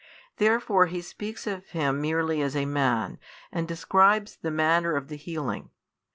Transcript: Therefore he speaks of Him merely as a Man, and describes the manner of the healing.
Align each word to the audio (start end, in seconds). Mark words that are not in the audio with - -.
Therefore 0.37 0.87
he 0.87 0.99
speaks 0.99 1.45
of 1.45 1.67
Him 1.69 2.01
merely 2.01 2.41
as 2.41 2.55
a 2.55 2.65
Man, 2.65 3.19
and 3.51 3.67
describes 3.67 4.35
the 4.37 4.49
manner 4.49 4.95
of 4.95 5.09
the 5.09 5.15
healing. 5.15 5.69